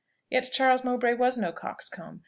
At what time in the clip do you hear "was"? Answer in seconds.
1.13-1.37